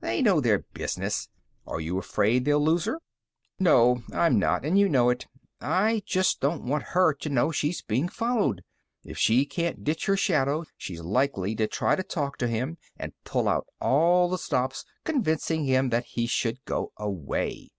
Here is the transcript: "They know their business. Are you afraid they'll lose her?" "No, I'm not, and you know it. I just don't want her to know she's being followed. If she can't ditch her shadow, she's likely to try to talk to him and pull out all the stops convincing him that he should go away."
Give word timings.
"They 0.00 0.22
know 0.22 0.40
their 0.40 0.60
business. 0.72 1.28
Are 1.66 1.78
you 1.78 1.98
afraid 1.98 2.46
they'll 2.46 2.58
lose 2.64 2.86
her?" 2.86 3.02
"No, 3.60 4.02
I'm 4.14 4.38
not, 4.38 4.64
and 4.64 4.78
you 4.78 4.88
know 4.88 5.10
it. 5.10 5.26
I 5.60 6.02
just 6.06 6.40
don't 6.40 6.64
want 6.64 6.84
her 6.96 7.12
to 7.12 7.28
know 7.28 7.52
she's 7.52 7.82
being 7.82 8.08
followed. 8.08 8.62
If 9.04 9.18
she 9.18 9.44
can't 9.44 9.84
ditch 9.84 10.06
her 10.06 10.16
shadow, 10.16 10.64
she's 10.78 11.02
likely 11.02 11.54
to 11.56 11.66
try 11.66 11.96
to 11.96 12.02
talk 12.02 12.38
to 12.38 12.48
him 12.48 12.78
and 12.96 13.12
pull 13.24 13.46
out 13.46 13.66
all 13.78 14.30
the 14.30 14.38
stops 14.38 14.86
convincing 15.04 15.66
him 15.66 15.90
that 15.90 16.06
he 16.06 16.26
should 16.26 16.64
go 16.64 16.92
away." 16.96 17.68